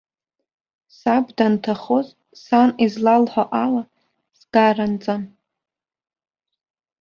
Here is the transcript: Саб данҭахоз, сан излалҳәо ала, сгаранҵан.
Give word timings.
Саб 0.97 1.25
данҭахоз, 1.37 2.07
сан 2.43 2.69
излалҳәо 2.83 3.43
ала, 3.63 3.83
сгаранҵан. 4.39 5.23